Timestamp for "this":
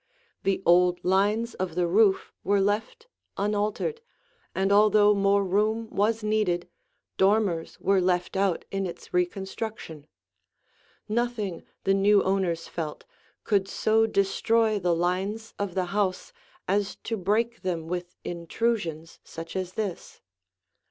19.73-20.19